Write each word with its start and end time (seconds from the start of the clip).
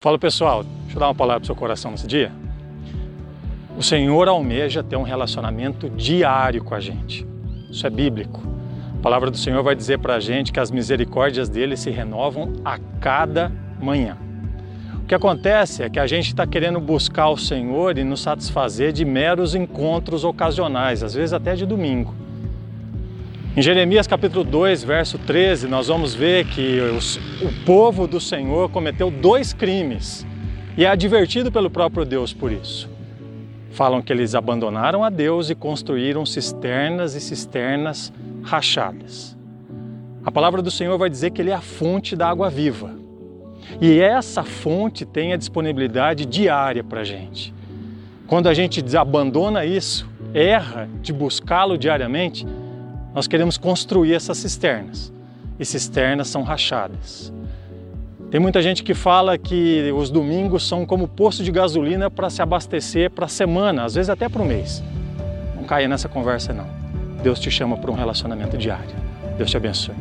Fala 0.00 0.16
pessoal, 0.16 0.62
deixa 0.62 0.94
eu 0.94 1.00
dar 1.00 1.08
uma 1.08 1.14
palavra 1.16 1.40
para 1.40 1.42
o 1.42 1.46
seu 1.46 1.56
coração 1.56 1.90
nesse 1.90 2.06
dia. 2.06 2.30
O 3.76 3.82
Senhor 3.82 4.28
almeja 4.28 4.80
ter 4.80 4.94
um 4.94 5.02
relacionamento 5.02 5.90
diário 5.90 6.62
com 6.62 6.72
a 6.72 6.78
gente. 6.78 7.26
Isso 7.68 7.84
é 7.84 7.90
bíblico. 7.90 8.40
A 8.96 9.02
palavra 9.02 9.28
do 9.28 9.36
Senhor 9.36 9.60
vai 9.60 9.74
dizer 9.74 9.98
para 9.98 10.14
a 10.14 10.20
gente 10.20 10.52
que 10.52 10.60
as 10.60 10.70
misericórdias 10.70 11.48
dele 11.48 11.76
se 11.76 11.90
renovam 11.90 12.52
a 12.64 12.78
cada 13.00 13.50
manhã. 13.82 14.16
O 15.02 15.06
que 15.08 15.16
acontece 15.16 15.82
é 15.82 15.90
que 15.90 15.98
a 15.98 16.06
gente 16.06 16.28
está 16.28 16.46
querendo 16.46 16.78
buscar 16.78 17.30
o 17.30 17.36
Senhor 17.36 17.98
e 17.98 18.04
nos 18.04 18.20
satisfazer 18.20 18.92
de 18.92 19.04
meros 19.04 19.56
encontros 19.56 20.22
ocasionais, 20.22 21.02
às 21.02 21.14
vezes 21.14 21.32
até 21.32 21.56
de 21.56 21.66
domingo. 21.66 22.14
Em 23.58 23.60
Jeremias 23.60 24.06
capítulo 24.06 24.44
2, 24.44 24.84
verso 24.84 25.18
13, 25.18 25.66
nós 25.66 25.88
vamos 25.88 26.14
ver 26.14 26.44
que 26.44 26.78
os, 26.96 27.16
o 27.42 27.64
povo 27.66 28.06
do 28.06 28.20
Senhor 28.20 28.70
cometeu 28.70 29.10
dois 29.10 29.52
crimes 29.52 30.24
e 30.76 30.84
é 30.84 30.88
advertido 30.88 31.50
pelo 31.50 31.68
próprio 31.68 32.04
Deus 32.04 32.32
por 32.32 32.52
isso. 32.52 32.88
Falam 33.72 34.00
que 34.00 34.12
eles 34.12 34.36
abandonaram 34.36 35.02
a 35.02 35.10
Deus 35.10 35.50
e 35.50 35.56
construíram 35.56 36.24
cisternas 36.24 37.16
e 37.16 37.20
cisternas 37.20 38.12
rachadas. 38.44 39.36
A 40.24 40.30
palavra 40.30 40.62
do 40.62 40.70
Senhor 40.70 40.96
vai 40.96 41.10
dizer 41.10 41.32
que 41.32 41.42
Ele 41.42 41.50
é 41.50 41.54
a 41.54 41.60
fonte 41.60 42.14
da 42.14 42.28
água 42.28 42.48
viva. 42.48 42.92
E 43.80 43.98
essa 43.98 44.44
fonte 44.44 45.04
tem 45.04 45.32
a 45.32 45.36
disponibilidade 45.36 46.26
diária 46.26 46.84
para 46.84 47.00
a 47.00 47.04
gente. 47.04 47.52
Quando 48.28 48.48
a 48.48 48.54
gente 48.54 48.84
abandona 48.96 49.64
isso, 49.64 50.08
erra 50.32 50.88
de 51.02 51.12
buscá-lo 51.12 51.76
diariamente, 51.76 52.46
nós 53.18 53.26
queremos 53.26 53.58
construir 53.58 54.14
essas 54.14 54.38
cisternas. 54.38 55.12
E 55.58 55.64
cisternas 55.64 56.28
são 56.28 56.44
rachadas. 56.44 57.32
Tem 58.30 58.40
muita 58.40 58.62
gente 58.62 58.84
que 58.84 58.94
fala 58.94 59.36
que 59.36 59.90
os 59.90 60.08
domingos 60.08 60.68
são 60.68 60.86
como 60.86 61.08
posto 61.08 61.42
de 61.42 61.50
gasolina 61.50 62.08
para 62.08 62.30
se 62.30 62.40
abastecer 62.40 63.10
para 63.10 63.24
a 63.24 63.28
semana, 63.28 63.82
às 63.82 63.96
vezes 63.96 64.08
até 64.08 64.28
para 64.28 64.40
o 64.40 64.46
mês. 64.46 64.84
Não 65.56 65.64
caia 65.64 65.88
nessa 65.88 66.08
conversa 66.08 66.52
não. 66.52 66.68
Deus 67.20 67.40
te 67.40 67.50
chama 67.50 67.76
para 67.76 67.90
um 67.90 67.94
relacionamento 67.94 68.56
diário. 68.56 68.94
Deus 69.36 69.50
te 69.50 69.56
abençoe. 69.56 69.96